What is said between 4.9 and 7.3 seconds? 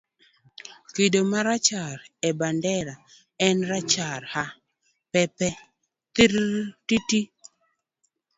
pe pe. thirrr tititi